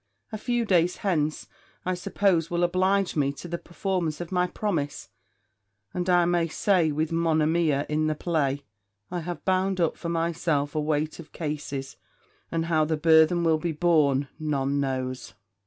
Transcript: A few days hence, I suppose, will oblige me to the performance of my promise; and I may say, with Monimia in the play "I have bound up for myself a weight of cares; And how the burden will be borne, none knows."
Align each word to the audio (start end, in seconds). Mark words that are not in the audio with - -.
A 0.31 0.37
few 0.39 0.65
days 0.65 0.97
hence, 1.05 1.47
I 1.85 1.93
suppose, 1.93 2.49
will 2.49 2.63
oblige 2.63 3.15
me 3.15 3.31
to 3.33 3.47
the 3.47 3.59
performance 3.59 4.19
of 4.19 4.31
my 4.31 4.47
promise; 4.47 5.09
and 5.93 6.09
I 6.09 6.25
may 6.25 6.47
say, 6.47 6.91
with 6.91 7.11
Monimia 7.11 7.85
in 7.87 8.07
the 8.07 8.15
play 8.15 8.63
"I 9.11 9.19
have 9.19 9.45
bound 9.45 9.79
up 9.79 9.95
for 9.95 10.09
myself 10.09 10.73
a 10.73 10.81
weight 10.81 11.19
of 11.19 11.31
cares; 11.33 11.97
And 12.51 12.65
how 12.65 12.83
the 12.83 12.97
burden 12.97 13.43
will 13.43 13.59
be 13.59 13.73
borne, 13.73 14.27
none 14.39 14.79
knows." 14.79 15.35